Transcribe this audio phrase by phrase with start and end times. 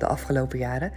[0.00, 0.92] de afgelopen jaren.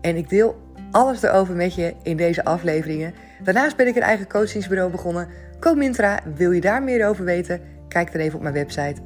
[0.00, 0.56] En ik deel
[0.90, 3.14] alles erover met je in deze afleveringen.
[3.42, 5.28] Daarnaast ben ik een eigen coachingsbureau begonnen.
[5.60, 7.60] Comintra, wil je daar meer over weten?
[7.88, 9.02] Kijk dan even op mijn website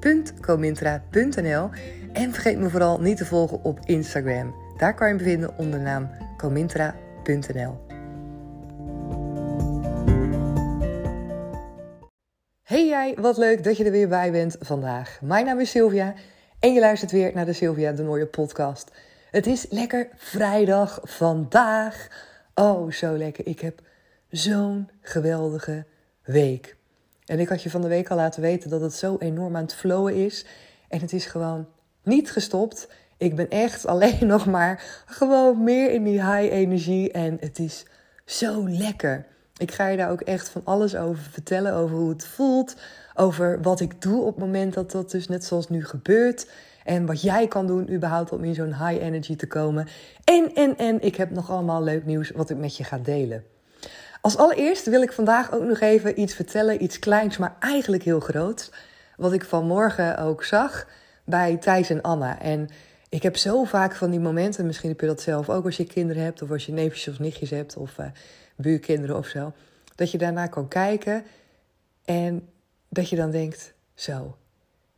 [0.00, 1.70] www.comintra.nl.
[2.12, 4.54] En vergeet me vooral niet te volgen op Instagram.
[4.76, 7.82] Daar kan je me vinden onder de naam comintra.nl.
[12.62, 15.18] Hey jij, wat leuk dat je er weer bij bent vandaag.
[15.22, 16.14] Mijn naam is Sylvia
[16.64, 18.90] en je luistert weer naar de Sylvia de Nooie podcast.
[19.30, 22.08] Het is lekker vrijdag vandaag.
[22.54, 23.46] Oh, zo lekker.
[23.46, 23.80] Ik heb
[24.30, 25.84] zo'n geweldige
[26.22, 26.76] week.
[27.26, 29.62] En ik had je van de week al laten weten dat het zo enorm aan
[29.62, 30.46] het flowen is.
[30.88, 31.66] En het is gewoon
[32.02, 32.88] niet gestopt.
[33.16, 37.12] Ik ben echt alleen nog maar gewoon meer in die high energie.
[37.12, 37.86] En het is
[38.24, 39.26] zo lekker.
[39.56, 41.74] Ik ga je daar ook echt van alles over vertellen.
[41.74, 42.76] Over hoe het voelt.
[43.14, 46.46] Over wat ik doe op het moment dat dat dus net zoals nu gebeurt.
[46.84, 49.88] En wat jij kan doen überhaupt om in zo'n high energy te komen.
[50.24, 53.44] En, en, en ik heb nog allemaal leuk nieuws wat ik met je ga delen.
[54.20, 56.82] Als allereerst wil ik vandaag ook nog even iets vertellen.
[56.82, 58.72] Iets kleins, maar eigenlijk heel groot.
[59.16, 60.86] Wat ik vanmorgen ook zag
[61.24, 62.40] bij Thijs en Anna.
[62.40, 62.68] En
[63.14, 65.84] ik heb zo vaak van die momenten, misschien heb je dat zelf ook als je
[65.84, 68.06] kinderen hebt, of als je neefjes of nichtjes hebt, of uh,
[68.56, 69.52] buurkinderen of zo,
[69.94, 71.24] dat je daarna kan kijken
[72.04, 72.48] en
[72.88, 74.36] dat je dan denkt: zo,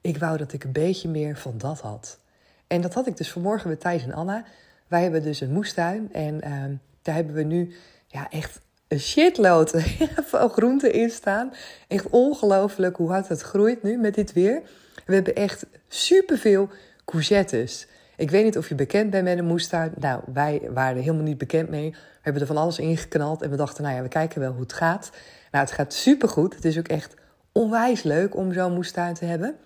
[0.01, 2.19] ik wou dat ik een beetje meer van dat had.
[2.67, 4.45] En dat had ik dus vanmorgen met Thijs en Anna.
[4.87, 6.65] Wij hebben dus een moestuin en uh,
[7.03, 7.75] daar hebben we nu
[8.07, 9.71] ja, echt een shitload
[10.31, 11.53] van groenten in staan.
[11.89, 14.63] Echt ongelooflijk hoe hard het groeit nu met dit weer.
[15.07, 16.69] We hebben echt superveel
[17.05, 17.87] courgettes.
[18.17, 19.93] Ik weet niet of je bekend bent met een moestuin.
[19.99, 21.91] Nou, wij waren er helemaal niet bekend mee.
[21.91, 24.61] We hebben er van alles ingeknald en we dachten, nou ja, we kijken wel hoe
[24.61, 25.11] het gaat.
[25.51, 26.55] Nou, het gaat supergoed.
[26.55, 27.15] Het is ook echt
[27.53, 29.57] onwijs leuk om zo'n moestuin te hebben.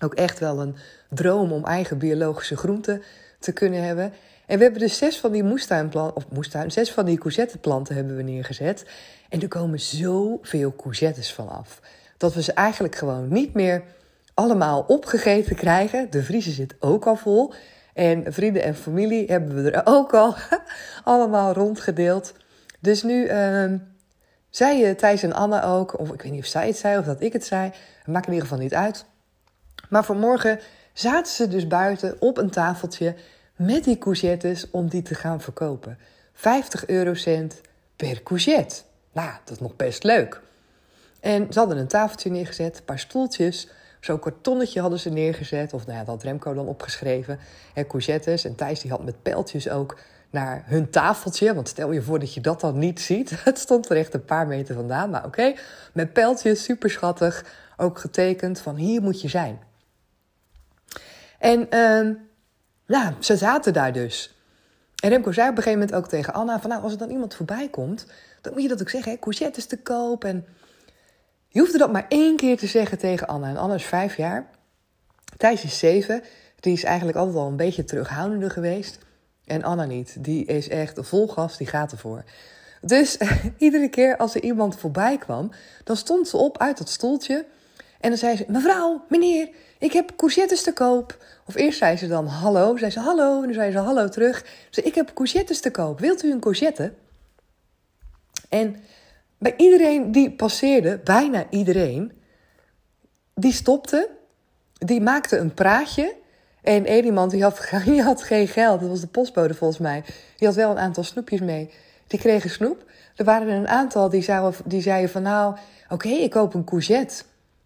[0.00, 0.76] Ook echt wel een
[1.08, 3.02] droom om eigen biologische groenten
[3.38, 4.12] te kunnen hebben.
[4.46, 8.16] En we hebben dus zes van die moestuinplanten, of moestuin, zes van die courgetteplanten hebben
[8.16, 8.86] we neergezet.
[9.28, 11.80] En er komen zoveel courgettes vanaf.
[12.16, 13.82] Dat we ze eigenlijk gewoon niet meer
[14.36, 16.10] allemaal opgegeten krijgen.
[16.10, 17.52] De vriezer zit ook al vol.
[17.94, 20.34] En vrienden en familie hebben we er ook al
[21.04, 22.34] allemaal rondgedeeld.
[22.80, 23.72] Dus nu uh,
[24.50, 27.20] zei Thijs en Anne ook, of ik weet niet of zij het zei of dat
[27.20, 27.72] ik het zei.
[28.06, 29.04] Maakt in ieder geval niet uit.
[29.88, 30.60] Maar vanmorgen
[30.92, 33.14] zaten ze dus buiten op een tafeltje
[33.56, 35.98] met die courgettes om die te gaan verkopen.
[36.32, 37.60] 50 eurocent
[37.96, 38.82] per courgette.
[39.12, 40.40] Nou, dat is nog best leuk.
[41.20, 43.68] En ze hadden een tafeltje neergezet, een paar stoeltjes.
[44.06, 45.72] Zo'n kartonnetje hadden ze neergezet.
[45.72, 47.38] Of nou ja, dat had Remco dan opgeschreven.
[47.74, 48.44] En courgettes.
[48.44, 49.98] En Thijs die had met pijltjes ook
[50.30, 51.54] naar hun tafeltje.
[51.54, 53.30] Want stel je voor dat je dat dan niet ziet.
[53.44, 55.10] Het stond er echt een paar meter vandaan.
[55.10, 55.54] Maar oké,
[55.92, 57.44] met pijltjes, super schattig.
[57.76, 59.58] Ook getekend van hier moet je zijn.
[61.38, 62.14] En uh,
[62.86, 64.34] ja, ze zaten daar dus.
[65.02, 67.10] En Remco zei op een gegeven moment ook tegen Anna: van nou, als er dan
[67.10, 68.06] iemand voorbij komt,
[68.40, 70.24] dan moet je dat ook zeggen, hè, courgettes te koop.
[70.24, 70.46] En
[71.56, 73.48] je hoefde dat maar één keer te zeggen tegen Anna.
[73.48, 74.46] En Anna is vijf jaar.
[75.36, 76.22] Thijs is zeven.
[76.60, 78.98] Die is eigenlijk altijd al een beetje terughoudender geweest.
[79.44, 80.24] En Anna niet.
[80.24, 82.24] Die is echt vol gas, die gaat ervoor.
[82.80, 83.18] Dus
[83.58, 85.50] iedere keer als er iemand voorbij kwam,
[85.84, 87.46] dan stond ze op uit dat stoeltje.
[88.00, 91.24] En dan zei ze: Mevrouw, meneer, ik heb courgettes te koop.
[91.46, 92.76] Of eerst zei ze dan hallo.
[92.76, 93.36] Zei ze hallo.
[93.36, 94.44] En dan zei ze hallo terug.
[94.70, 96.00] Ze ik heb courgettes te koop.
[96.00, 96.92] Wilt u een courgette?
[98.48, 98.76] En
[99.38, 102.12] bij iedereen die passeerde, bijna iedereen,
[103.34, 104.08] die stopte.
[104.72, 106.14] Die maakte een praatje.
[106.62, 107.70] En één iemand die had,
[108.00, 108.80] had geen geld.
[108.80, 110.04] Dat was de postbode volgens mij.
[110.36, 111.70] Die had wel een aantal snoepjes mee.
[112.06, 112.84] Die kregen snoep.
[113.16, 115.56] Er waren er een aantal die, zouden, die zeiden van nou,
[115.88, 117.24] oké, ik koop een courgette.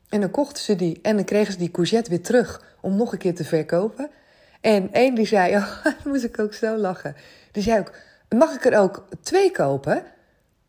[0.08, 3.12] En dan kochten ze die en dan kregen ze die courgette weer terug om nog
[3.12, 4.10] een keer te verkopen.
[4.60, 7.16] En één die zei, oh, dan moest ik ook zo lachen.
[7.52, 7.92] Die zei ook,
[8.28, 10.04] mag ik er ook twee kopen?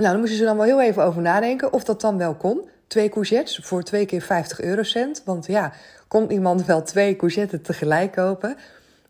[0.02, 2.70] Nou, dan moesten ze dan wel heel even over nadenken of dat dan wel kon.
[2.88, 5.22] Twee courgettes voor twee keer 50 eurocent.
[5.26, 5.74] Want ja,
[6.08, 8.58] kon iemand wel twee courgettes tegelijk kopen?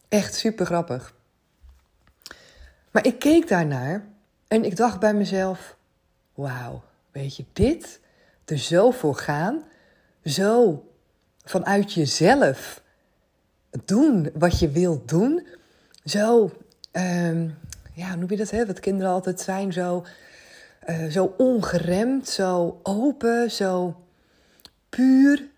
[0.08, 1.14] Echt super grappig.
[2.92, 4.04] Maar ik keek daarnaar
[4.48, 5.76] en ik dacht bij mezelf:
[6.34, 8.00] wauw, weet je, dit
[8.46, 9.64] er zo voor gaan
[10.26, 10.84] zo
[11.44, 12.82] vanuit jezelf
[13.86, 15.48] doen wat je wilt doen.
[16.06, 16.52] Zo
[16.92, 17.50] ehm,
[17.94, 18.66] ja, hoe noem je dat, hè?
[18.66, 20.06] Wat kinderen altijd zijn, zo,
[20.90, 23.96] uh, zo ongeremd, zo open, zo
[24.90, 25.50] puur.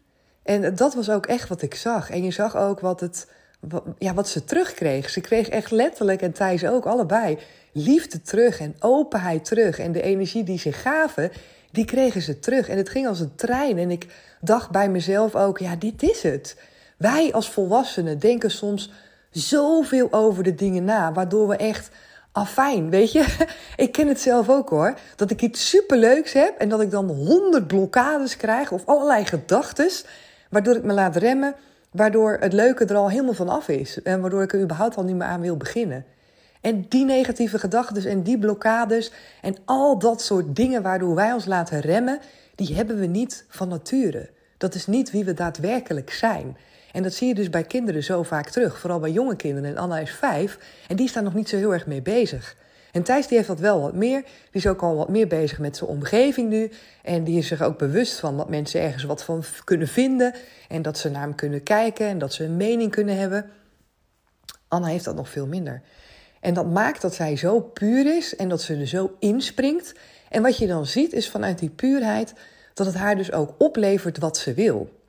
[0.44, 2.10] En dat was ook echt wat ik zag.
[2.10, 3.28] En je zag ook wat, het,
[3.98, 5.10] ja, wat ze terugkreeg.
[5.10, 7.38] Ze kreeg echt letterlijk, en Thijs ook, allebei,
[7.72, 9.80] liefde terug en openheid terug.
[9.80, 11.31] En de energie die ze gaven,
[11.72, 12.69] die kregen ze terug.
[12.69, 13.78] En het ging als een trein.
[13.78, 14.08] En ik
[14.42, 16.58] dacht bij mezelf ook, ja, dit is het.
[16.98, 18.92] Wij als volwassenen denken soms
[19.31, 21.90] zoveel over de dingen na, waardoor we echt
[22.33, 23.47] afijn, weet je.
[23.75, 24.94] Ik ken het zelf ook hoor.
[25.15, 29.89] Dat ik iets superleuks heb en dat ik dan honderd blokkades krijg of allerlei gedachten,
[30.50, 31.56] waardoor ik me laat remmen,
[31.91, 35.03] waardoor het leuke er al helemaal van af is en waardoor ik er überhaupt al
[35.03, 36.06] niet meer aan wil beginnen.
[36.62, 41.45] En die negatieve gedachten en die blokkades en al dat soort dingen waardoor wij ons
[41.45, 42.19] laten remmen,
[42.56, 44.30] die hebben we niet van nature.
[44.57, 46.57] Dat is niet wie we daadwerkelijk zijn.
[46.94, 48.80] En dat zie je dus bij kinderen zo vaak terug.
[48.80, 49.69] Vooral bij jonge kinderen.
[49.69, 50.57] En Anna is vijf
[50.88, 52.56] en die staan nog niet zo heel erg mee bezig.
[52.92, 54.22] En Thijs die heeft dat wel wat meer.
[54.22, 56.72] Die is ook al wat meer bezig met zijn omgeving nu.
[57.01, 60.36] En die is zich ook bewust van dat mensen ergens wat van kunnen vinden.
[60.68, 63.50] En dat ze naar hem kunnen kijken en dat ze een mening kunnen hebben.
[64.68, 65.81] Anna heeft dat nog veel minder.
[66.40, 69.94] En dat maakt dat zij zo puur is en dat ze er zo inspringt.
[70.30, 72.34] En wat je dan ziet is vanuit die puurheid
[72.74, 75.03] dat het haar dus ook oplevert wat ze wil.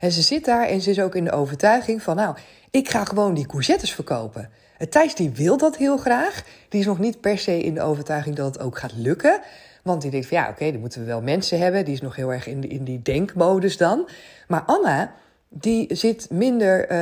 [0.00, 2.36] En ze zit daar en ze is ook in de overtuiging van, nou,
[2.70, 4.50] ik ga gewoon die courgettes verkopen.
[4.88, 6.44] Thijs die wil dat heel graag.
[6.68, 9.40] Die is nog niet per se in de overtuiging dat het ook gaat lukken.
[9.82, 11.84] Want die denkt van ja, oké, dan moeten we wel mensen hebben.
[11.84, 14.08] Die is nog heel erg in, in die denkmodus dan.
[14.48, 15.14] Maar Anna,
[15.48, 16.92] die zit minder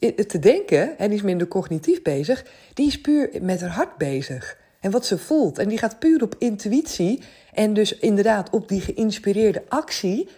[0.00, 2.44] uh, te denken en die is minder cognitief bezig.
[2.74, 4.56] Die is puur met haar hart bezig.
[4.80, 5.58] En wat ze voelt.
[5.58, 7.22] En die gaat puur op intuïtie.
[7.52, 10.28] En dus inderdaad op die geïnspireerde actie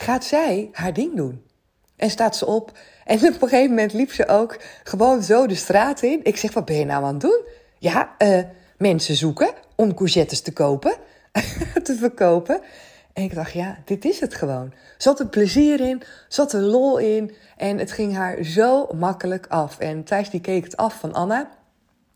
[0.00, 1.42] gaat zij haar ding doen.
[1.96, 2.78] En staat ze op.
[3.04, 6.20] En op een gegeven moment liep ze ook gewoon zo de straat in.
[6.22, 7.44] Ik zeg, wat ben je nou aan het doen?
[7.78, 8.42] Ja, uh,
[8.76, 10.96] mensen zoeken om courgettes te kopen,
[11.82, 12.60] te verkopen.
[13.12, 14.72] En ik dacht, ja, dit is het gewoon.
[14.98, 17.34] Zat er plezier in, zat er lol in.
[17.56, 19.78] En het ging haar zo makkelijk af.
[19.78, 21.50] En Thijs die keek het af van Anna.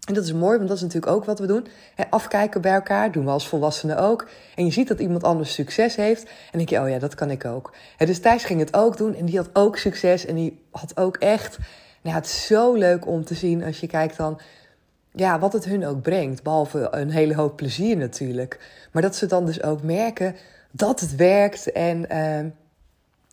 [0.04, 1.66] En dat is mooi, want dat is natuurlijk ook wat we doen.
[2.10, 4.28] afkijken bij elkaar doen we als volwassenen ook.
[4.54, 6.22] En je ziet dat iemand anders succes heeft.
[6.22, 7.72] En denk je, oh ja, dat kan ik ook.
[7.98, 10.26] dus Thijs ging het ook doen en die had ook succes.
[10.26, 11.58] En die had ook echt...
[12.02, 14.40] Nou, het is zo leuk om te zien als je kijkt dan...
[15.12, 16.42] Ja, wat het hun ook brengt.
[16.42, 18.60] Behalve een hele hoop plezier natuurlijk.
[18.92, 20.36] Maar dat ze dan dus ook merken
[20.70, 21.72] dat het werkt.
[21.72, 22.50] En uh,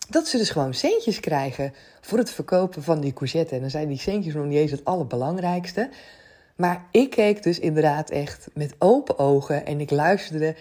[0.09, 3.55] dat ze dus gewoon centjes krijgen voor het verkopen van die courgette.
[3.55, 5.89] En dan zijn die centjes nog niet eens het allerbelangrijkste...
[6.61, 10.55] Maar ik keek dus inderdaad echt met open ogen en ik luisterde.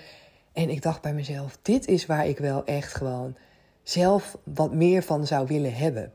[0.53, 3.37] En ik dacht bij mezelf: dit is waar ik wel echt gewoon
[3.83, 6.13] zelf wat meer van zou willen hebben.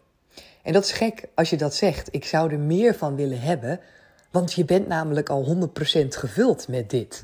[0.63, 2.07] En dat is gek als je dat zegt.
[2.11, 3.79] Ik zou er meer van willen hebben,
[4.31, 5.69] want je bent namelijk al
[6.03, 7.23] 100% gevuld met dit.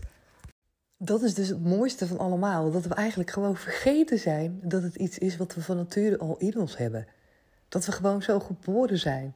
[0.98, 2.72] Dat is dus het mooiste van allemaal.
[2.72, 6.36] Dat we eigenlijk gewoon vergeten zijn dat het iets is wat we van nature al
[6.38, 7.08] in ons hebben.
[7.70, 9.34] Dat we gewoon zo geboren zijn.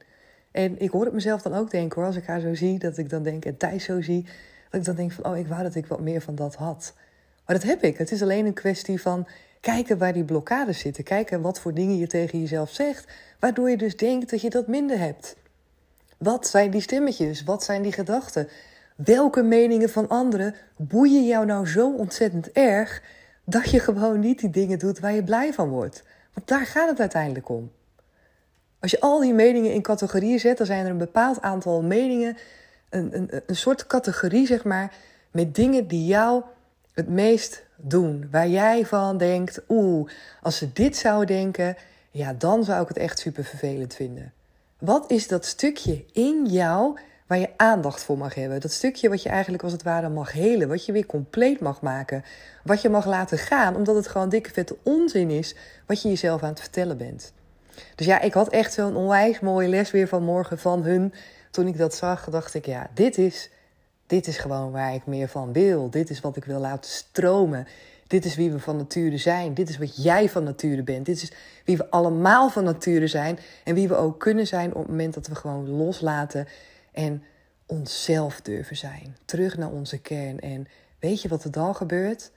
[0.56, 2.98] En ik hoor het mezelf dan ook denken hoor, als ik haar zo zie, dat
[2.98, 4.24] ik dan denk, en Thijs zo zie,
[4.70, 6.94] dat ik dan denk van, oh, ik wou dat ik wat meer van dat had.
[7.46, 7.98] Maar dat heb ik.
[7.98, 9.26] Het is alleen een kwestie van
[9.60, 11.04] kijken waar die blokkades zitten.
[11.04, 14.66] Kijken wat voor dingen je tegen jezelf zegt, waardoor je dus denkt dat je dat
[14.66, 15.36] minder hebt.
[16.16, 17.44] Wat zijn die stemmetjes?
[17.44, 18.48] Wat zijn die gedachten?
[18.96, 23.02] Welke meningen van anderen boeien jou nou zo ontzettend erg
[23.44, 26.02] dat je gewoon niet die dingen doet waar je blij van wordt?
[26.34, 27.70] Want daar gaat het uiteindelijk om.
[28.80, 32.36] Als je al die meningen in categorieën zet, dan zijn er een bepaald aantal meningen,
[32.90, 34.94] een, een, een soort categorie zeg maar,
[35.30, 36.42] met dingen die jou
[36.94, 38.28] het meest doen.
[38.30, 40.10] Waar jij van denkt, oeh,
[40.42, 41.76] als ze dit zouden denken,
[42.10, 44.32] ja, dan zou ik het echt super vervelend vinden.
[44.78, 48.60] Wat is dat stukje in jou waar je aandacht voor mag hebben?
[48.60, 51.80] Dat stukje wat je eigenlijk als het ware mag helen, wat je weer compleet mag
[51.80, 52.24] maken,
[52.64, 55.54] wat je mag laten gaan, omdat het gewoon dikke vette onzin is
[55.86, 57.32] wat je jezelf aan het vertellen bent.
[57.94, 61.14] Dus ja, ik had echt zo'n onwijs mooie les weer vanmorgen van hun.
[61.50, 63.50] Toen ik dat zag, dacht ik, ja, dit is,
[64.06, 65.90] dit is gewoon waar ik meer van wil.
[65.90, 67.66] Dit is wat ik wil laten stromen.
[68.06, 69.54] Dit is wie we van nature zijn.
[69.54, 71.06] Dit is wat jij van nature bent.
[71.06, 71.32] Dit is
[71.64, 73.38] wie we allemaal van nature zijn.
[73.64, 76.46] En wie we ook kunnen zijn op het moment dat we gewoon loslaten
[76.92, 77.22] en
[77.66, 79.16] onszelf durven zijn.
[79.24, 80.40] Terug naar onze kern.
[80.40, 80.66] En
[80.98, 82.30] weet je wat er dan gebeurt?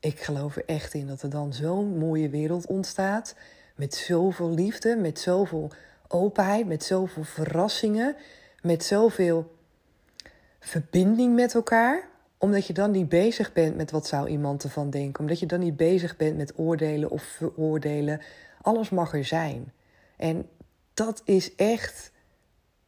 [0.00, 3.34] Ik geloof er echt in dat er dan zo'n mooie wereld ontstaat
[3.74, 5.70] met zoveel liefde, met zoveel
[6.08, 8.16] openheid, met zoveel verrassingen,
[8.62, 9.54] met zoveel
[10.60, 12.08] verbinding met elkaar.
[12.38, 15.20] Omdat je dan niet bezig bent met wat zou iemand ervan denken.
[15.20, 18.20] Omdat je dan niet bezig bent met oordelen of veroordelen.
[18.62, 19.72] Alles mag er zijn.
[20.16, 20.48] En
[20.94, 22.12] dat is echt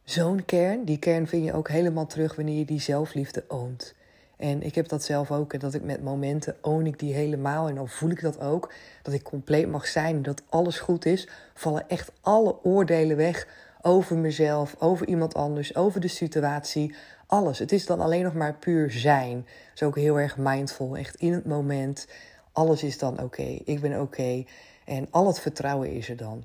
[0.04, 0.84] zo'n kern.
[0.84, 3.94] Die kern vind je ook helemaal terug wanneer je die zelfliefde oont.
[4.36, 7.68] En ik heb dat zelf ook, dat ik met momenten own ik die helemaal.
[7.68, 11.28] En dan voel ik dat ook, dat ik compleet mag zijn, dat alles goed is.
[11.54, 13.46] Vallen echt alle oordelen weg
[13.82, 16.94] over mezelf, over iemand anders, over de situatie.
[17.26, 17.58] Alles.
[17.58, 19.36] Het is dan alleen nog maar puur zijn.
[19.36, 22.06] Dat is ook heel erg mindful, echt in het moment.
[22.52, 24.44] Alles is dan oké, ik ben oké.
[24.84, 26.44] En al het vertrouwen is er dan.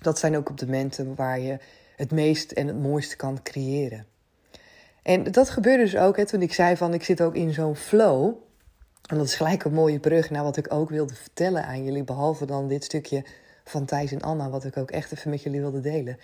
[0.00, 1.58] Dat zijn ook op de momenten waar je
[1.96, 4.06] het meest en het mooiste kan creëren.
[5.06, 7.76] En dat gebeurde dus ook hè, toen ik zei van ik zit ook in zo'n
[7.76, 8.34] flow.
[9.08, 12.04] En dat is gelijk een mooie brug naar wat ik ook wilde vertellen aan jullie.
[12.04, 13.24] Behalve dan dit stukje
[13.64, 16.18] van Thijs en Anna, wat ik ook echt even met jullie wilde delen.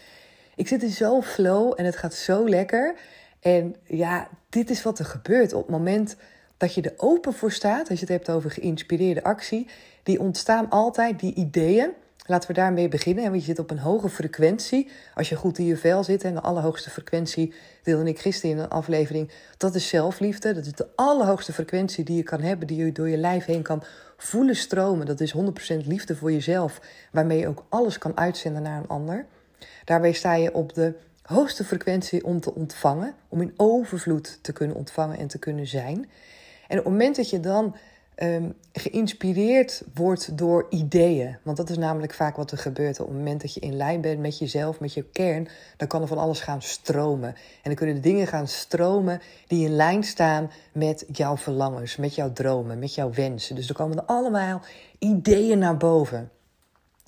[0.57, 2.95] Ik zit in zo'n flow en het gaat zo lekker.
[3.41, 6.17] En ja, dit is wat er gebeurt op het moment
[6.57, 7.89] dat je er open voor staat.
[7.89, 9.69] Als je het hebt over geïnspireerde actie,
[10.03, 11.91] die ontstaan altijd, die ideeën.
[12.27, 13.25] Laten we daarmee beginnen.
[13.25, 14.91] Want je zit op een hoge frequentie.
[15.15, 16.25] Als je goed in je vel zit.
[16.25, 19.31] En de allerhoogste frequentie deelde ik gisteren in een aflevering.
[19.57, 20.55] Dat is zelfliefde.
[20.55, 22.67] Dat is de allerhoogste frequentie die je kan hebben.
[22.67, 23.83] Die je door je lijf heen kan
[24.17, 25.07] voelen stromen.
[25.07, 26.81] Dat is 100% liefde voor jezelf.
[27.13, 29.27] Waarmee je ook alles kan uitzenden naar een ander.
[29.85, 33.15] Daarbij sta je op de hoogste frequentie om te ontvangen.
[33.29, 36.11] Om in overvloed te kunnen ontvangen en te kunnen zijn.
[36.69, 37.77] En op het moment dat je dan
[38.17, 41.37] um, geïnspireerd wordt door ideeën.
[41.43, 43.01] Want dat is namelijk vaak wat er gebeurt.
[43.01, 46.03] Op het moment dat je in lijn bent met jezelf, met je kern, dan kan
[46.03, 47.29] er van alles gaan stromen.
[47.29, 52.15] En dan kunnen de dingen gaan stromen die in lijn staan met jouw verlangens, met
[52.15, 53.55] jouw dromen, met jouw wensen.
[53.55, 54.63] Dus er komen er allemaal
[54.99, 56.31] ideeën naar boven.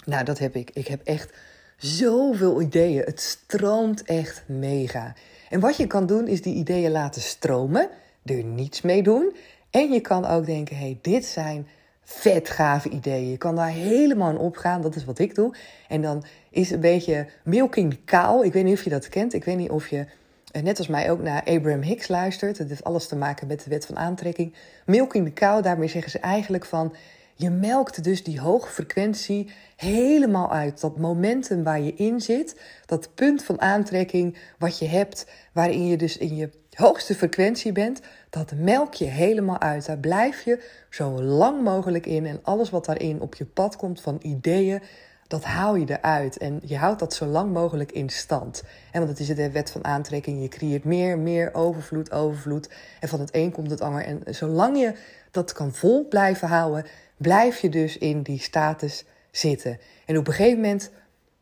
[0.05, 0.71] Nou, dat heb ik.
[0.71, 1.33] Ik heb echt
[1.77, 3.03] zoveel ideeën.
[3.05, 5.15] Het stroomt echt mega.
[5.51, 7.89] En wat je kan doen, is die ideeën laten stromen,
[8.25, 9.37] er niets mee doen.
[9.75, 11.69] En je kan ook denken, hey, dit zijn
[12.03, 13.31] vet gave ideeën.
[13.31, 14.83] Je kan daar helemaal in opgaan.
[14.83, 15.55] Dat is wat ik doe.
[15.89, 18.45] En dan is een beetje milking cow.
[18.45, 19.35] Ik weet niet of je dat kent.
[19.35, 20.07] Ik weet niet of je,
[20.53, 22.59] eh, net als mij, ook naar Abraham Hicks luistert.
[22.59, 24.55] Het heeft alles te maken met de wet van aantrekking.
[24.87, 26.95] Milking the cow, daarmee zeggen ze eigenlijk van...
[27.37, 30.81] Je melkt dus die hoge frequentie helemaal uit.
[30.81, 35.97] Dat momentum waar je in zit, dat punt van aantrekking wat je hebt, waarin je
[35.97, 38.01] dus in je hoogste frequentie bent,
[38.31, 39.87] dat melk je helemaal uit.
[39.87, 42.27] Daar blijf je zo lang mogelijk in.
[42.27, 44.83] En alles wat daarin op je pad komt van ideeën,
[45.27, 46.37] dat haal je eruit.
[46.37, 48.63] En je houdt dat zo lang mogelijk in stand.
[48.93, 50.43] En want het is de wet van aantrekking.
[50.43, 52.69] Je creëert meer, meer overvloed, overvloed.
[53.01, 54.05] En van het een komt het ander.
[54.05, 54.95] En zolang je
[55.31, 56.85] dat kan vol blijven houden,
[57.17, 59.79] blijf je dus in die status zitten.
[60.07, 60.91] En op een gegeven moment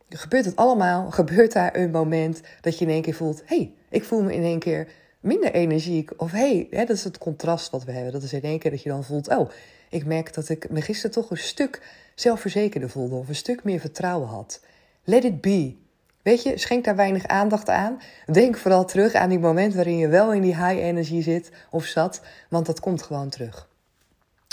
[0.08, 1.10] gebeurt het allemaal.
[1.10, 4.34] Gebeurt daar een moment dat je in één keer voelt: hé, hey, ik voel me
[4.34, 4.88] in één keer
[5.22, 6.10] minder energiek.
[6.16, 8.12] Of hé, hey, dat is het contrast wat we hebben.
[8.12, 9.50] Dat is in één keer dat je dan voelt: oh,
[9.88, 11.82] ik merk dat ik me gisteren toch een stuk
[12.14, 13.14] zelfverzekerder voelde.
[13.14, 14.60] Of een stuk meer vertrouwen had.
[15.04, 15.76] Let it be.
[16.22, 18.00] Weet je, schenk daar weinig aandacht aan.
[18.32, 21.84] Denk vooral terug aan die moment waarin je wel in die high energy zit of
[21.84, 22.20] zat.
[22.48, 23.68] Want dat komt gewoon terug.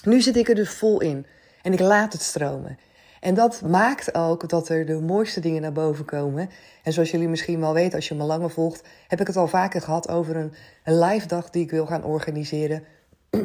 [0.04, 1.26] Nu zit ik er dus vol in.
[1.62, 2.78] En ik laat het stromen.
[3.20, 6.50] En dat maakt ook dat er de mooiste dingen naar boven komen.
[6.84, 9.48] En zoals jullie misschien wel weten, als je me langer volgt, heb ik het al
[9.48, 12.84] vaker gehad over een, een live dag die ik wil gaan organiseren.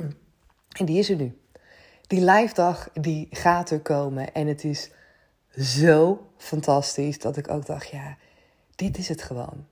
[0.79, 1.39] en die is er nu.
[2.07, 4.33] Die live dag die gaat er komen.
[4.33, 4.91] En het is
[5.59, 8.17] zo fantastisch dat ik ook dacht, ja,
[8.75, 9.67] dit is het gewoon.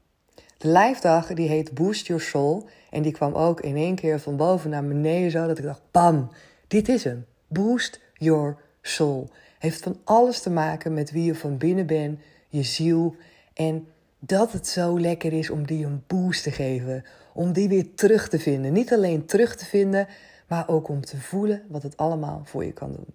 [0.58, 2.68] De live dag die heet Boost Your Soul.
[2.90, 5.82] En die kwam ook in één keer van boven naar beneden zo dat ik dacht,
[5.90, 6.30] bam,
[6.66, 7.26] dit is hem.
[7.48, 9.30] Boost Your Soul
[9.62, 13.16] heeft van alles te maken met wie je van binnen bent, je ziel.
[13.54, 13.86] En
[14.18, 17.04] dat het zo lekker is om die een boost te geven.
[17.34, 18.72] Om die weer terug te vinden.
[18.72, 20.06] Niet alleen terug te vinden,
[20.48, 23.06] maar ook om te voelen wat het allemaal voor je kan doen.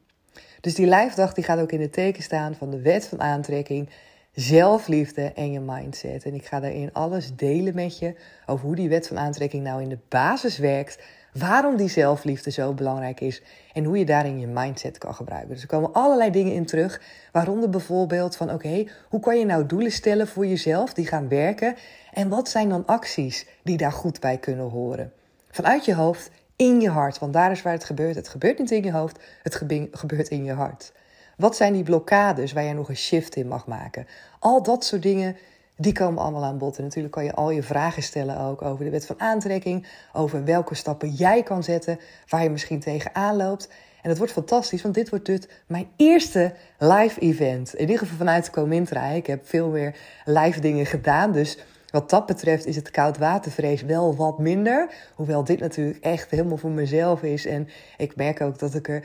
[0.61, 3.89] Dus die lijfdag die gaat ook in het teken staan van de wet van aantrekking,
[4.31, 6.25] zelfliefde en je mindset.
[6.25, 9.81] En ik ga daarin alles delen met je over hoe die wet van aantrekking nou
[9.81, 10.99] in de basis werkt
[11.39, 13.41] waarom die zelfliefde zo belangrijk is
[13.73, 15.49] en hoe je daarin je mindset kan gebruiken.
[15.49, 17.01] Dus er komen allerlei dingen in terug,
[17.31, 21.75] waaronder bijvoorbeeld van oké, hoe kan je nou doelen stellen voor jezelf die gaan werken
[22.13, 25.13] en wat zijn dan acties die daar goed bij kunnen horen?
[25.49, 28.15] Vanuit je hoofd in je hart, want daar is waar het gebeurt.
[28.15, 29.55] Het gebeurt niet in je hoofd, het
[29.91, 30.91] gebeurt in je hart.
[31.37, 34.07] Wat zijn die blokkades waar je nog een shift in mag maken?
[34.39, 35.35] Al dat soort dingen
[35.77, 36.77] die komen allemaal aan bod.
[36.77, 39.87] En natuurlijk kan je al je vragen stellen ook over de wet van aantrekking.
[40.13, 41.99] Over welke stappen jij kan zetten.
[42.27, 43.69] Waar je misschien tegenaan loopt.
[44.01, 47.73] En het wordt fantastisch, want dit wordt dus mijn eerste live event.
[47.73, 49.05] In ieder geval vanuit Comintra.
[49.05, 51.31] Ik heb veel meer live dingen gedaan.
[51.31, 51.57] Dus
[51.89, 54.89] wat dat betreft is het koudwatervrees wel wat minder.
[55.15, 57.45] Hoewel dit natuurlijk echt helemaal voor mezelf is.
[57.45, 57.67] En
[57.97, 59.03] ik merk ook dat ik er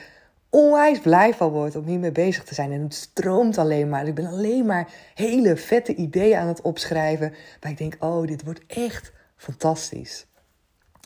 [0.55, 2.73] onwijs blij van word om hiermee bezig te zijn.
[2.73, 4.07] En het stroomt alleen maar.
[4.07, 7.35] Ik ben alleen maar hele vette ideeën aan het opschrijven.
[7.61, 10.27] Waar ik denk, oh, dit wordt echt fantastisch.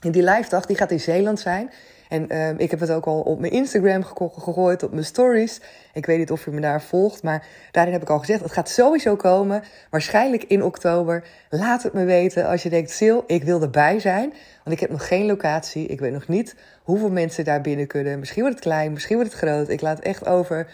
[0.03, 1.71] En die live dag die gaat in Zeeland zijn.
[2.09, 5.61] En uh, ik heb het ook al op mijn Instagram gegooid, op mijn stories.
[5.93, 8.53] Ik weet niet of je me daar volgt, maar daarin heb ik al gezegd: het
[8.53, 9.63] gaat sowieso komen.
[9.91, 11.25] Waarschijnlijk in oktober.
[11.51, 14.33] Laat het me weten als je denkt: Sil, ik wil erbij zijn.
[14.65, 15.87] Want ik heb nog geen locatie.
[15.87, 18.19] Ik weet nog niet hoeveel mensen daar binnen kunnen.
[18.19, 19.69] Misschien wordt het klein, misschien wordt het groot.
[19.69, 20.67] Ik laat echt over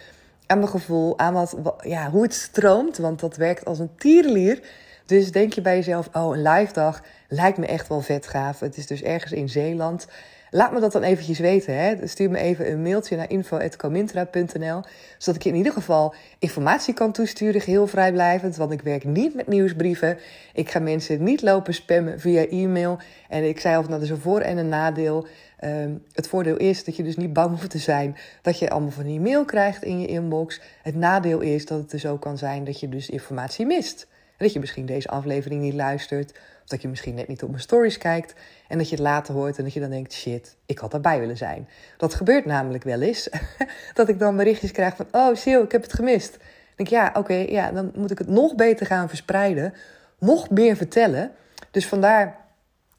[0.47, 2.99] aan mijn gevoel, aan wat, ja, hoe het stroomt.
[2.99, 4.61] Want dat werkt als een tierenlier.
[5.07, 8.61] Dus denk je bij jezelf: oh, een live dag lijkt me echt wel vet gaaf.
[8.61, 10.07] Het is dus ergens in Zeeland.
[10.55, 11.77] Laat me dat dan eventjes weten.
[11.77, 12.07] Hè?
[12.07, 14.81] Stuur me even een mailtje naar info.comintra.nl.
[15.19, 18.57] Zodat ik je in ieder geval informatie kan toesturen, geheel vrijblijvend.
[18.57, 20.19] Want ik werk niet met nieuwsbrieven.
[20.53, 22.99] Ik ga mensen niet lopen spammen via e-mail.
[23.29, 25.27] En ik zei al, nou, dat is een voor- en een nadeel.
[25.65, 28.91] Um, het voordeel is dat je dus niet bang hoeft te zijn dat je allemaal
[28.91, 30.61] van die mail krijgt in je inbox.
[30.83, 34.07] Het nadeel is dat het dus ook kan zijn dat je dus informatie mist.
[34.37, 37.63] Dat je misschien deze aflevering niet luistert of dat je misschien net niet op mijn
[37.63, 38.35] stories kijkt
[38.69, 41.21] en dat je het later hoort en dat je dan denkt: shit, ik had erbij
[41.21, 41.69] willen zijn.
[41.97, 43.29] Dat gebeurt namelijk wel eens.
[43.95, 46.33] dat ik dan berichtjes krijg van: oh, Sil, ik heb het gemist.
[46.33, 46.41] Dan
[46.77, 49.75] denk ik: ja, oké, ja, dan moet ik het nog beter gaan verspreiden,
[50.19, 51.31] nog meer vertellen.
[51.71, 52.37] Dus vandaar,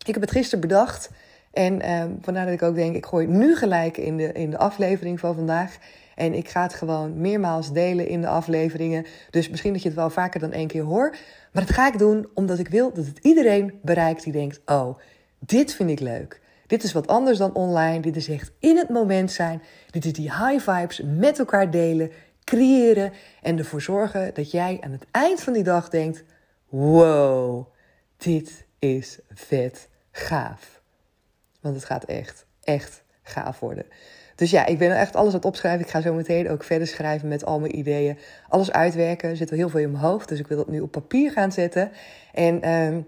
[0.06, 1.10] ik heb het gisteren bedacht.
[1.52, 4.58] En eh, vandaar dat ik ook denk: ik gooi nu gelijk in de, in de
[4.58, 5.78] aflevering van vandaag.
[6.16, 9.06] En ik ga het gewoon meermaals delen in de afleveringen.
[9.30, 11.18] Dus misschien dat je het wel vaker dan één keer hoort.
[11.52, 14.98] Maar dat ga ik doen omdat ik wil dat het iedereen bereikt die denkt: oh,
[15.40, 16.42] dit vind ik leuk.
[16.68, 18.00] Dit is wat anders dan online.
[18.00, 19.62] Dit is echt in het moment zijn.
[19.90, 22.12] Dit is die high vibes met elkaar delen,
[22.44, 26.24] creëren en ervoor zorgen dat jij aan het eind van die dag denkt:
[26.70, 27.68] wow,
[28.18, 30.82] dit is vet gaaf.
[31.62, 33.86] Want het gaat echt, echt gaaf worden.
[34.36, 35.86] Dus ja, ik ben echt alles aan het opschrijven.
[35.86, 38.18] Ik ga zo meteen ook verder schrijven met al mijn ideeën.
[38.50, 39.30] Alles uitwerken.
[39.30, 40.30] Er zit wel heel veel in mijn hoofd.
[40.30, 41.92] Dus ik wil dat nu op papier gaan zetten.
[42.34, 43.08] En um,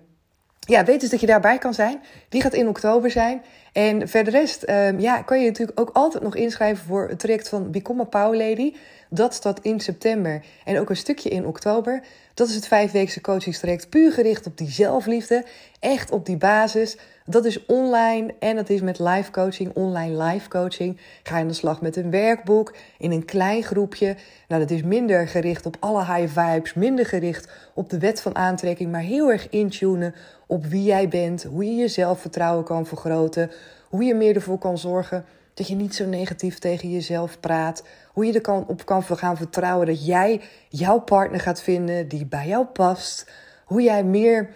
[0.59, 2.01] ja, weet dus dat je daarbij kan zijn.
[2.29, 3.41] Die gaat in oktober zijn.
[3.73, 7.49] En verder rest um, ja, kan je natuurlijk ook altijd nog inschrijven voor het traject
[7.49, 8.73] van Become a Power Lady.
[9.15, 12.01] Dat staat in september en ook een stukje in oktober.
[12.33, 15.45] Dat is het vijfweekse coachingstraject puur gericht op die zelfliefde.
[15.79, 16.97] Echt op die basis.
[17.25, 20.99] Dat is online en dat is met live coaching, online live coaching.
[21.23, 24.15] Ga je aan de slag met een werkboek in een klein groepje.
[24.47, 28.35] Nou, dat is minder gericht op alle high vibes, minder gericht op de wet van
[28.35, 30.15] aantrekking, maar heel erg intunen
[30.47, 33.51] op wie jij bent, hoe je je zelfvertrouwen kan vergroten,
[33.89, 35.25] hoe je meer ervoor kan zorgen
[35.55, 39.37] dat je niet zo negatief tegen jezelf praat, hoe je er kan, op kan gaan
[39.37, 43.31] vertrouwen dat jij jouw partner gaat vinden die bij jou past,
[43.65, 44.49] hoe jij meer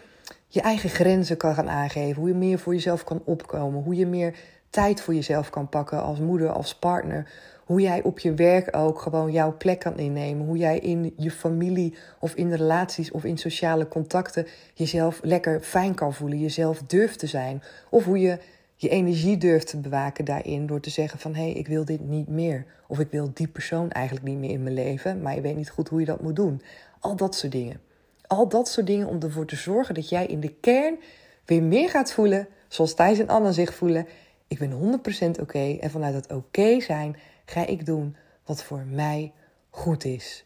[0.48, 4.08] je eigen grenzen kan gaan aangeven, hoe je meer voor jezelf kan opkomen, hoe je
[4.08, 4.36] meer
[4.70, 7.32] tijd voor jezelf kan pakken als moeder, als partner,
[7.70, 10.46] hoe jij op je werk ook gewoon jouw plek kan innemen.
[10.46, 15.94] Hoe jij in je familie of in relaties of in sociale contacten jezelf lekker fijn
[15.94, 16.40] kan voelen.
[16.40, 17.64] Jezelf durft te zijn.
[17.90, 18.38] Of hoe je
[18.82, 22.00] je energie durft te bewaken daarin door te zeggen van hé, hey, ik wil dit
[22.00, 22.66] niet meer.
[22.88, 25.70] Of ik wil die persoon eigenlijk niet meer in mijn leven, maar je weet niet
[25.70, 26.62] goed hoe je dat moet doen.
[27.00, 27.82] Al dat soort dingen.
[28.28, 31.00] Al dat soort dingen om ervoor te zorgen dat jij in de kern
[31.46, 34.08] weer meer gaat voelen zoals Thijs en Anna zich voelen.
[34.48, 35.02] Ik ben
[35.38, 37.16] 100% oké en vanuit het oké zijn
[37.46, 38.16] ga ik doen
[38.46, 39.34] wat voor mij
[39.70, 40.46] goed is.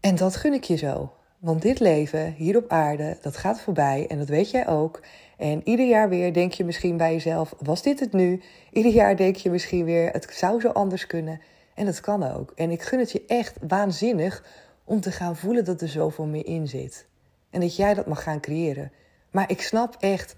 [0.00, 1.12] En dat gun ik je zo.
[1.38, 5.00] Want dit leven hier op aarde, dat gaat voorbij en dat weet jij ook.
[5.38, 8.40] En ieder jaar weer denk je misschien bij jezelf: was dit het nu?
[8.72, 11.40] Ieder jaar denk je misschien weer: het zou zo anders kunnen.
[11.74, 12.52] En dat kan ook.
[12.54, 14.44] En ik gun het je echt waanzinnig
[14.84, 17.06] om te gaan voelen dat er zoveel meer in zit.
[17.50, 18.92] En dat jij dat mag gaan creëren.
[19.30, 20.34] Maar ik snap echt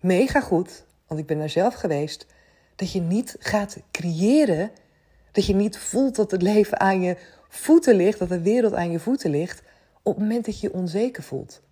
[0.00, 2.26] mega goed, want ik ben er zelf geweest,
[2.76, 4.70] dat je niet gaat creëren
[5.32, 7.16] dat je niet voelt dat het leven aan je
[7.48, 9.62] voeten ligt, dat de wereld aan je voeten ligt,
[10.02, 11.62] op het moment dat je je onzeker voelt.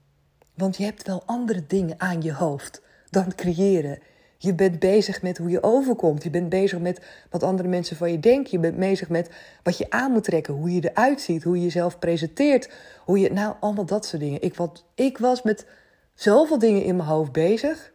[0.56, 3.98] Want je hebt wel andere dingen aan je hoofd dan creëren.
[4.38, 6.22] Je bent bezig met hoe je overkomt.
[6.22, 8.50] Je bent bezig met wat andere mensen van je denken.
[8.50, 9.30] Je bent bezig met
[9.62, 10.54] wat je aan moet trekken.
[10.54, 11.42] Hoe je eruit ziet.
[11.42, 12.70] Hoe je jezelf presenteert.
[13.04, 14.42] Hoe je, nou, allemaal dat soort dingen.
[14.42, 15.66] Ik, wat, ik was met
[16.14, 17.92] zoveel dingen in mijn hoofd bezig.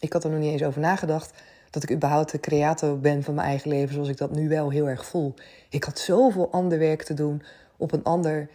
[0.00, 1.32] Ik had er nog niet eens over nagedacht
[1.70, 4.70] dat ik überhaupt de creator ben van mijn eigen leven zoals ik dat nu wel
[4.70, 5.34] heel erg voel.
[5.68, 7.42] Ik had zoveel ander werk te doen
[7.76, 8.48] op een ander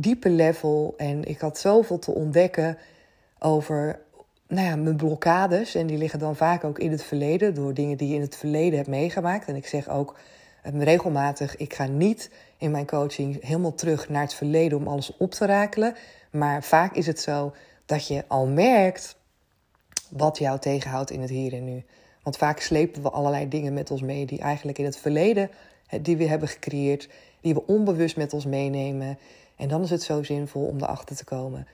[0.00, 2.78] diepe level en ik had zoveel te ontdekken
[3.38, 4.00] over
[4.48, 5.74] nou ja, mijn blokkades.
[5.74, 8.36] En die liggen dan vaak ook in het verleden, door dingen die je in het
[8.36, 9.48] verleden hebt meegemaakt.
[9.48, 10.18] En ik zeg ook
[10.62, 15.16] ehm, regelmatig, ik ga niet in mijn coaching helemaal terug naar het verleden om alles
[15.16, 15.94] op te rakelen.
[16.30, 17.54] Maar vaak is het zo
[17.86, 19.16] dat je al merkt
[20.10, 21.84] wat jou tegenhoudt in het hier en nu.
[22.22, 25.50] Want vaak slepen we allerlei dingen met ons mee die eigenlijk in het verleden
[26.00, 27.08] die we hebben gecreëerd,
[27.40, 29.18] die we onbewust met ons meenemen.
[29.58, 31.66] En dan is het zo zinvol om erachter te komen.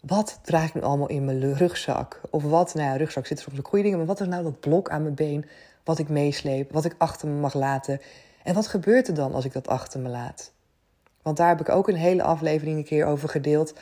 [0.00, 2.20] Wat draag ik nu allemaal in mijn rugzak?
[2.30, 4.60] Of wat, nou ja, rugzak zit soms ook goede dingen, maar wat is nou dat
[4.60, 5.46] blok aan mijn been
[5.84, 8.00] wat ik meesleep, wat ik achter me mag laten?
[8.42, 10.52] En wat gebeurt er dan als ik dat achter me laat?
[11.22, 13.74] Want daar heb ik ook een hele aflevering een keer over gedeeld.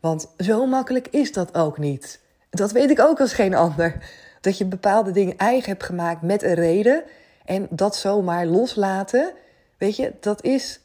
[0.00, 2.20] Want zo makkelijk is dat ook niet.
[2.50, 4.10] Dat weet ik ook als geen ander.
[4.40, 7.02] Dat je bepaalde dingen eigen hebt gemaakt met een reden.
[7.44, 9.32] En dat zomaar loslaten.
[9.78, 10.80] Weet je, dat is.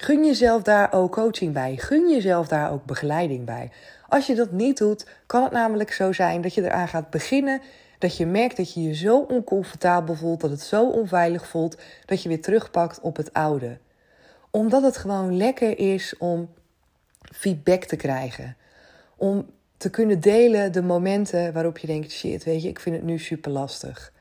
[0.00, 1.76] Gun jezelf daar ook coaching bij.
[1.76, 3.70] Gun jezelf daar ook begeleiding bij.
[4.08, 7.60] Als je dat niet doet, kan het namelijk zo zijn dat je eraan gaat beginnen.
[7.98, 12.22] Dat je merkt dat je je zo oncomfortabel voelt, dat het zo onveilig voelt, dat
[12.22, 13.78] je weer terugpakt op het oude.
[14.50, 16.48] Omdat het gewoon lekker is om
[17.32, 18.56] feedback te krijgen.
[19.16, 23.04] Om te kunnen delen de momenten waarop je denkt: shit, weet je, ik vind het
[23.04, 24.12] nu super lastig.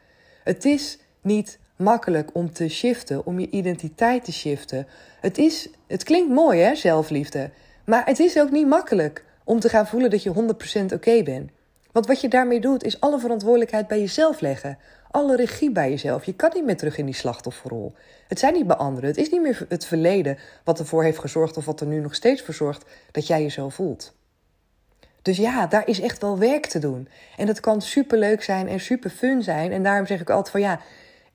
[0.43, 4.87] Het is niet makkelijk om te shiften, om je identiteit te shiften.
[5.21, 7.49] Het, is, het klinkt mooi, hè, zelfliefde.
[7.85, 10.33] Maar het is ook niet makkelijk om te gaan voelen dat je
[10.91, 11.51] 100% oké bent.
[11.91, 14.77] Want wat je daarmee doet, is alle verantwoordelijkheid bij jezelf leggen.
[15.11, 16.23] Alle regie bij jezelf.
[16.23, 17.93] Je kan niet meer terug in die slachtofferrol.
[18.27, 19.09] Het zijn niet bij anderen.
[19.09, 22.15] Het is niet meer het verleden wat ervoor heeft gezorgd of wat er nu nog
[22.15, 24.15] steeds voor zorgt dat jij je zo voelt.
[25.21, 27.07] Dus ja, daar is echt wel werk te doen.
[27.37, 29.71] En dat kan super leuk zijn en super fun zijn.
[29.71, 30.79] En daarom zeg ik altijd van ja,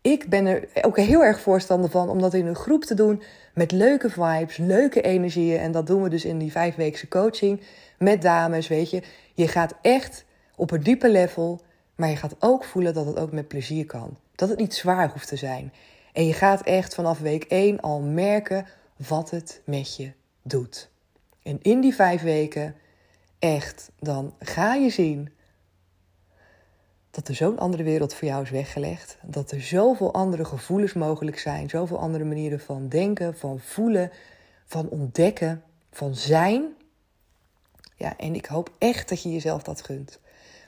[0.02, 3.22] ik ben er ook heel erg voorstander van om dat in een groep te doen
[3.54, 5.58] met leuke vibes, leuke energieën.
[5.58, 7.60] En dat doen we dus in die vijfweekse coaching
[7.98, 9.02] met dames, weet je.
[9.34, 10.24] Je gaat echt
[10.56, 11.60] op een diepe level,
[11.94, 14.16] maar je gaat ook voelen dat het ook met plezier kan.
[14.34, 15.72] Dat het niet zwaar hoeft te zijn.
[16.12, 18.66] En je gaat echt vanaf week 1 al merken
[19.08, 20.12] wat het met je
[20.42, 20.90] doet.
[21.42, 22.74] En in die vijf weken,
[23.38, 25.32] echt, dan ga je zien
[27.12, 29.18] dat er zo'n andere wereld voor jou is weggelegd.
[29.22, 31.68] Dat er zoveel andere gevoelens mogelijk zijn.
[31.68, 34.10] Zoveel andere manieren van denken, van voelen,
[34.66, 36.64] van ontdekken, van zijn.
[37.96, 40.20] Ja, en ik hoop echt dat je jezelf dat gunt.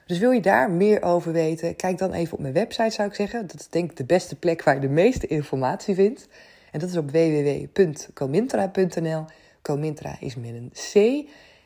[0.06, 1.76] Dus wil je daar meer over weten?
[1.76, 3.46] Kijk dan even op mijn website, zou ik zeggen.
[3.46, 6.28] Dat is denk ik de beste plek waar je de meeste informatie vindt.
[6.70, 9.24] En dat is op www.comintra.nl.
[9.62, 11.24] Comintra is met een C.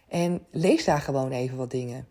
[0.09, 2.07] En lees daar gewoon even wat dingen.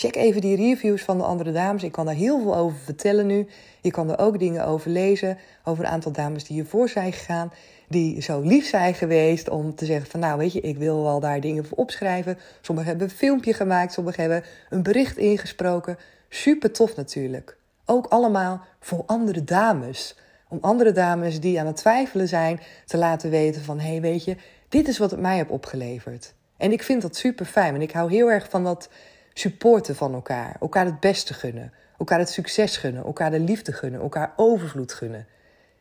[0.00, 1.82] Check even die reviews van de andere dames.
[1.82, 3.46] Ik kan daar heel veel over vertellen nu.
[3.80, 5.38] Je kan er ook dingen over lezen.
[5.64, 7.52] Over een aantal dames die hiervoor zijn gegaan.
[7.88, 11.20] Die zo lief zijn geweest om te zeggen van nou weet je, ik wil wel
[11.20, 12.38] daar dingen voor opschrijven.
[12.60, 13.92] Sommigen hebben een filmpje gemaakt.
[13.92, 15.98] Sommigen hebben een bericht ingesproken.
[16.28, 17.56] Super tof natuurlijk.
[17.84, 20.16] Ook allemaal voor andere dames.
[20.48, 24.24] Om andere dames die aan het twijfelen zijn te laten weten van hé hey, weet
[24.24, 24.36] je,
[24.68, 26.34] dit is wat het mij heeft opgeleverd.
[26.56, 27.74] En ik vind dat super fijn.
[27.74, 28.88] En ik hou heel erg van dat
[29.32, 30.56] supporten van elkaar.
[30.60, 31.72] Elkaar het beste gunnen.
[31.98, 33.04] Elkaar het succes gunnen.
[33.04, 34.00] Elkaar de liefde gunnen.
[34.00, 35.26] Elkaar overvloed gunnen.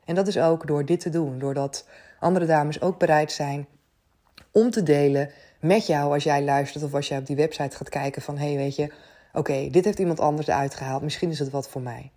[0.05, 1.39] En dat is ook door dit te doen.
[1.39, 1.88] Doordat
[2.19, 3.67] andere dames ook bereid zijn
[4.51, 7.89] om te delen met jou als jij luistert of als jij op die website gaat
[7.89, 8.91] kijken van hé hey, weet je,
[9.33, 11.01] oké, dit heeft iemand anders uitgehaald.
[11.01, 12.12] Misschien is het wat voor mij.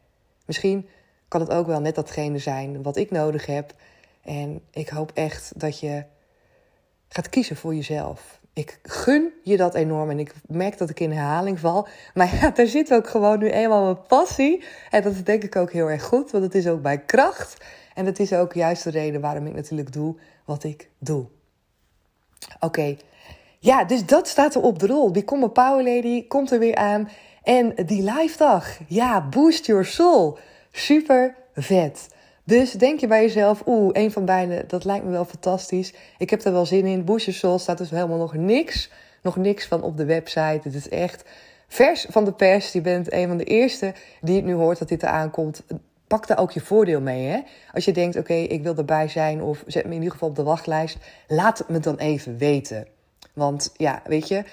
[0.46, 0.88] Misschien
[1.28, 3.74] kan het ook wel net datgene zijn wat ik nodig heb.
[4.22, 6.04] En ik hoop echt dat je
[7.08, 11.12] gaat kiezen voor jezelf ik gun je dat enorm en ik merk dat ik in
[11.12, 11.88] herhaling val.
[12.14, 14.64] Maar ja, daar zit ook gewoon nu eenmaal mijn passie.
[14.90, 17.64] En dat is denk ik ook heel erg goed, want het is ook bij kracht.
[17.94, 21.26] En dat is ook juist de reden waarom ik natuurlijk doe wat ik doe.
[22.60, 22.96] Oké,
[23.58, 25.10] ja, dus dat staat er op de rol.
[25.10, 27.08] Become a Power Lady komt er weer aan.
[27.42, 30.38] En die live dag, ja, Boost Your Soul.
[30.72, 32.08] Super vet.
[32.44, 35.92] Dus denk je bij jezelf, oeh, een van beide, dat lijkt me wel fantastisch.
[36.18, 37.04] Ik heb er wel zin in.
[37.04, 38.90] Booster Soul staat dus helemaal nog niks.
[39.22, 40.60] Nog niks van op de website.
[40.62, 41.24] Het is echt
[41.68, 42.72] vers van de pers.
[42.72, 45.62] Je bent een van de eerste die het nu hoort dat dit eraan komt.
[46.06, 47.26] Pak daar ook je voordeel mee.
[47.26, 47.40] Hè?
[47.72, 50.36] Als je denkt, oké, ik wil erbij zijn of zet me in ieder geval op
[50.36, 50.96] de wachtlijst.
[51.28, 52.86] Laat me dan even weten.
[53.32, 54.44] Want ja, weet je,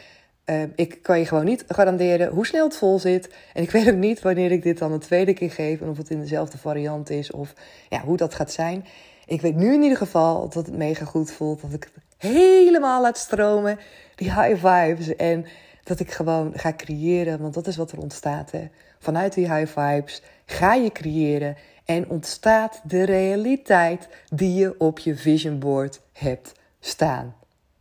[0.49, 3.29] uh, ik kan je gewoon niet garanderen hoe snel het vol zit.
[3.53, 5.81] En ik weet ook niet wanneer ik dit dan een tweede keer geef.
[5.81, 7.31] En of het in dezelfde variant is.
[7.31, 7.53] Of
[7.89, 8.85] ja, hoe dat gaat zijn.
[9.25, 11.62] Ik weet nu in ieder geval dat het mega goed voelt.
[11.62, 13.79] Dat ik het helemaal laat stromen.
[14.15, 15.15] Die high vibes.
[15.15, 15.45] En
[15.83, 17.41] dat ik gewoon ga creëren.
[17.41, 18.51] Want dat is wat er ontstaat.
[18.51, 18.69] Hè.
[18.99, 21.55] Vanuit die high vibes ga je creëren.
[21.85, 27.35] En ontstaat de realiteit die je op je vision board hebt staan.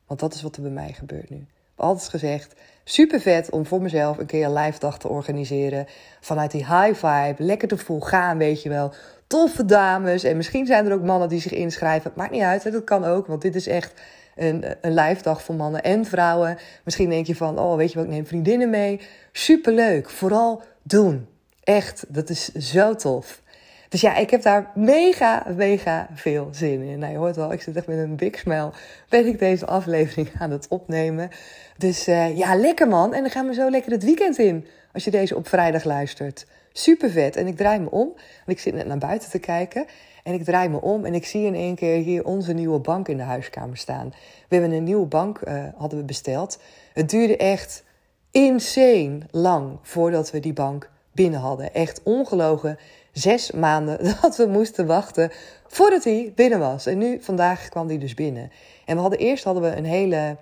[0.07, 1.47] Want dat is wat er bij mij gebeurt nu
[1.79, 5.87] altijd gezegd, super vet om voor mezelf een keer een live dag te organiseren.
[6.21, 8.93] Vanuit die high vibe, lekker te vol gaan, weet je wel.
[9.27, 10.25] Toffe dames.
[10.25, 12.13] En misschien zijn er ook mannen die zich inschrijven.
[12.15, 13.27] Maakt niet uit, dat kan ook.
[13.27, 13.93] Want dit is echt
[14.37, 16.59] een, een live voor mannen en vrouwen.
[16.85, 19.01] Misschien denk je van, oh weet je wat, ik neem vriendinnen mee.
[19.33, 20.11] Super leuk.
[20.11, 21.27] Vooral doen.
[21.65, 23.43] Echt, dat is zo tof.
[23.89, 26.99] Dus ja, ik heb daar mega, mega veel zin in.
[26.99, 28.73] Nou, je hoort wel, ik zit echt met een big smile.
[29.09, 31.31] Ben ik deze aflevering aan het opnemen.
[31.77, 33.15] Dus uh, ja, lekker man.
[33.15, 34.67] En dan gaan we zo lekker het weekend in.
[34.93, 36.47] Als je deze op vrijdag luistert.
[36.73, 37.37] Super vet.
[37.37, 38.07] En ik draai me om.
[38.07, 39.87] Want ik zit net naar buiten te kijken.
[40.23, 43.09] En ik draai me om en ik zie in één keer hier onze nieuwe bank
[43.09, 44.09] in de huiskamer staan.
[44.49, 46.61] We hebben een nieuwe bank, uh, hadden we besteld.
[46.93, 47.85] Het duurde echt
[48.31, 51.75] insane lang voordat we die bank binnen hadden.
[51.75, 52.79] Echt ongelogen
[53.21, 55.31] zes maanden dat we moesten wachten
[55.67, 56.87] voordat hij binnen was.
[56.87, 58.51] En nu, vandaag kwam hij dus binnen.
[58.85, 60.37] En we hadden eerst hadden we een hele...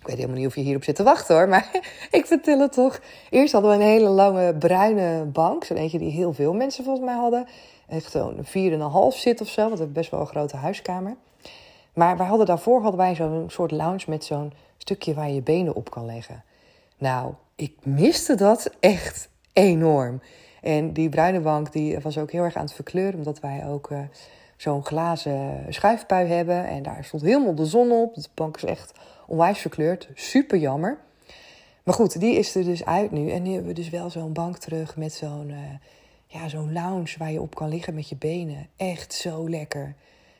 [0.00, 1.70] Ik weet helemaal niet of je hierop zit te wachten hoor, maar
[2.10, 3.00] ik vertel het toch.
[3.30, 5.64] Eerst hadden we een hele lange bruine bank.
[5.64, 7.46] Zo'n eentje die heel veel mensen volgens mij hadden.
[7.88, 11.16] Echt zo'n 4,5 zit of zo, want we hebben best wel een grote huiskamer.
[11.94, 15.42] Maar wij hadden daarvoor hadden wij zo'n soort lounge met zo'n stukje waar je je
[15.42, 16.44] benen op kan leggen.
[16.98, 20.20] Nou, ik miste dat echt enorm.
[20.62, 23.90] En die bruine bank die was ook heel erg aan het verkleuren, omdat wij ook
[23.90, 23.98] uh,
[24.56, 26.66] zo'n glazen schuifpui hebben.
[26.66, 28.14] En daar stond helemaal de zon op.
[28.14, 28.92] De bank is echt
[29.26, 30.08] onwijs verkleurd.
[30.14, 30.98] Super jammer.
[31.82, 33.30] Maar goed, die is er dus uit nu.
[33.30, 35.56] En nu hebben we dus wel zo'n bank terug met zo'n uh,
[36.26, 38.66] ja, zo'n lounge waar je op kan liggen met je benen.
[38.76, 39.94] Echt zo lekker.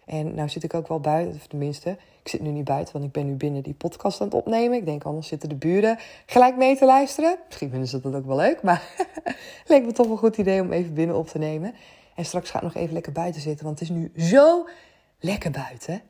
[0.07, 1.91] En nou zit ik ook wel buiten, of tenminste,
[2.23, 4.79] ik zit nu niet buiten, want ik ben nu binnen die podcast aan het opnemen.
[4.79, 7.39] Ik denk anders zitten de buren gelijk mee te luisteren.
[7.47, 8.83] Misschien vinden ze dat ook wel leuk, maar
[9.67, 11.75] leek me toch een goed idee om even binnen op te nemen.
[12.15, 14.69] En straks ga ik nog even lekker buiten zitten, want het is nu zo
[15.21, 16.03] lekker buiten.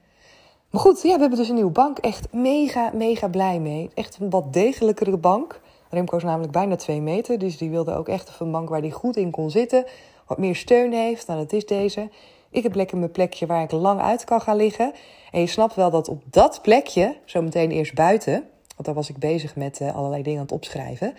[0.71, 1.99] Maar goed, ja, we hebben dus een nieuwe bank.
[1.99, 3.91] Echt mega, mega blij mee.
[3.95, 5.61] Echt een wat degelijkere bank.
[5.91, 8.91] Remco is namelijk bijna twee meter, dus die wilde ook echt een bank waar hij
[8.91, 9.85] goed in kon zitten.
[10.27, 11.27] Wat meer steun heeft.
[11.27, 12.09] Nou, dat is deze.
[12.53, 14.93] Ik heb lekker mijn plekje waar ik lang uit kan gaan liggen.
[15.31, 18.33] En je snapt wel dat op dat plekje, zometeen eerst buiten,
[18.69, 21.15] want daar was ik bezig met uh, allerlei dingen aan het opschrijven.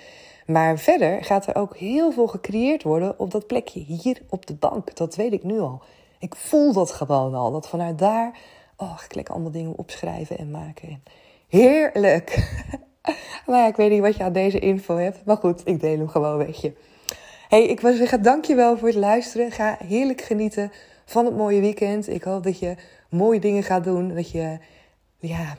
[0.46, 4.54] Maar verder gaat er ook heel veel gecreëerd worden op dat plekje hier op de
[4.54, 4.96] bank.
[4.96, 5.82] Dat weet ik nu al.
[6.19, 7.52] Ik voel dat gewoon al.
[7.52, 8.38] Dat vanuit daar,
[8.78, 11.04] oh, ik lekker allemaal dingen opschrijven en maken.
[11.48, 12.54] Heerlijk.
[13.48, 15.26] maar ja, ik weet niet wat je aan deze info hebt.
[15.26, 16.74] Maar goed, ik deel hem gewoon, weet je.
[17.50, 19.52] Hey, ik wil zeggen dankjewel voor het luisteren.
[19.52, 20.72] Ga heerlijk genieten
[21.06, 22.10] van het mooie weekend.
[22.10, 22.76] Ik hoop dat je
[23.10, 24.16] mooie dingen gaat doen.
[24.16, 24.58] Dat je
[25.20, 25.56] ja,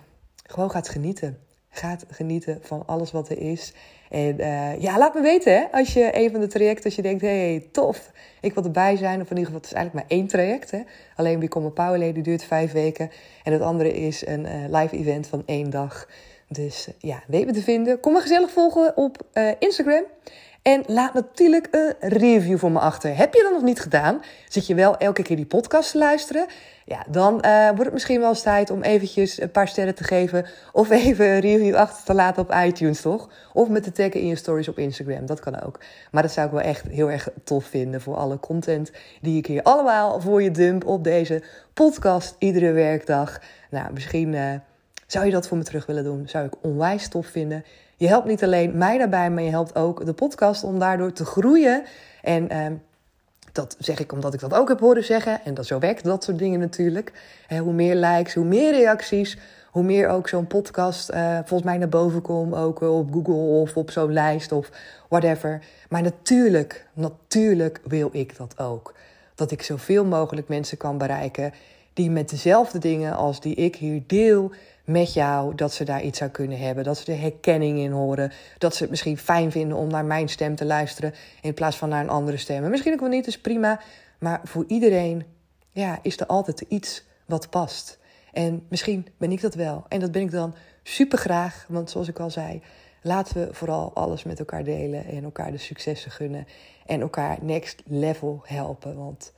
[0.46, 1.38] gewoon gaat genieten.
[1.68, 3.72] Gaat genieten van alles wat er is.
[4.10, 7.02] En uh, ja, laat me weten hè, als je een van de trajecten, als je
[7.02, 9.20] denkt, hey, tof, ik wil erbij zijn.
[9.20, 10.70] Of in ieder geval, het is eigenlijk maar één traject.
[10.70, 10.82] Hè.
[11.16, 13.10] Alleen Become a Power die duurt vijf weken.
[13.42, 16.08] En het andere is een uh, live event van één dag.
[16.48, 18.00] Dus ja, weet me te vinden.
[18.00, 19.26] Kom me gezellig volgen op
[19.58, 20.04] Instagram.
[20.64, 23.16] En laat natuurlijk een review voor me achter.
[23.16, 24.22] Heb je dat nog niet gedaan?
[24.48, 26.46] Zit je wel elke keer die podcast te luisteren?
[26.84, 30.04] Ja, dan uh, wordt het misschien wel eens tijd om eventjes een paar sterren te
[30.04, 30.46] geven.
[30.72, 33.28] Of even een review achter te laten op iTunes, toch?
[33.52, 35.26] Of met te taggen in je stories op Instagram.
[35.26, 35.80] Dat kan ook.
[36.10, 39.46] Maar dat zou ik wel echt heel erg tof vinden voor alle content die ik
[39.46, 41.42] hier allemaal voor je dump op deze
[41.74, 43.40] podcast iedere werkdag.
[43.70, 44.52] Nou, misschien uh,
[45.06, 46.28] zou je dat voor me terug willen doen.
[46.28, 47.64] Zou ik onwijs tof vinden.
[47.96, 51.24] Je helpt niet alleen mij daarbij, maar je helpt ook de podcast om daardoor te
[51.24, 51.82] groeien.
[52.22, 52.66] En uh,
[53.52, 55.40] dat zeg ik omdat ik dat ook heb horen zeggen.
[55.44, 57.12] En dat zo werkt dat soort dingen natuurlijk.
[57.48, 59.38] Hoe meer likes, hoe meer reacties,
[59.70, 62.54] hoe meer ook zo'n podcast uh, volgens mij naar boven komt.
[62.54, 64.70] Ook op Google of op zo'n lijst of
[65.08, 65.62] whatever.
[65.88, 68.94] Maar natuurlijk, natuurlijk wil ik dat ook.
[69.34, 71.52] Dat ik zoveel mogelijk mensen kan bereiken
[71.92, 74.52] die met dezelfde dingen als die ik hier deel
[74.84, 76.84] met jou, dat ze daar iets aan kunnen hebben.
[76.84, 78.32] Dat ze er herkenning in horen.
[78.58, 81.88] Dat ze het misschien fijn vinden om naar mijn stem te luisteren in plaats van
[81.88, 82.64] naar een andere stem.
[82.64, 83.80] En misschien ook wel niet, is prima.
[84.18, 85.24] Maar voor iedereen
[85.70, 87.98] ja, is er altijd iets wat past.
[88.32, 89.84] En misschien ben ik dat wel.
[89.88, 91.66] En dat ben ik dan super graag.
[91.68, 92.62] Want zoals ik al zei,
[93.02, 96.46] laten we vooral alles met elkaar delen en elkaar de successen gunnen.
[96.86, 98.96] En elkaar next level helpen.
[98.96, 99.32] Want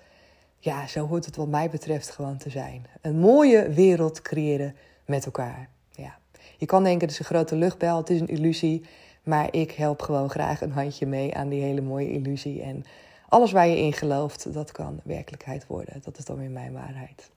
[0.59, 2.87] ja, zo hoort het wat mij betreft gewoon te zijn.
[3.00, 4.74] Een mooie wereld creëren
[5.07, 5.69] met elkaar.
[5.90, 6.19] Ja.
[6.57, 8.85] Je kan denken, het is een grote luchtbel, het is een illusie.
[9.23, 12.62] Maar ik help gewoon graag een handje mee aan die hele mooie illusie.
[12.62, 12.85] En
[13.29, 16.01] alles waar je in gelooft, dat kan werkelijkheid worden.
[16.05, 17.31] Dat is dan weer mijn waarheid.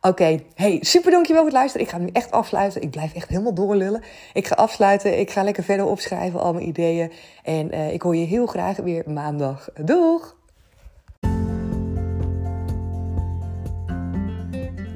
[0.00, 1.86] Oké, hey, super dankjewel voor het luisteren.
[1.86, 2.82] Ik ga nu echt afsluiten.
[2.82, 4.02] Ik blijf echt helemaal doorlullen.
[4.32, 5.18] Ik ga afsluiten.
[5.18, 7.12] Ik ga lekker verder opschrijven, al mijn ideeën.
[7.42, 9.68] En uh, ik hoor je heel graag weer maandag.
[9.84, 10.35] Doeg!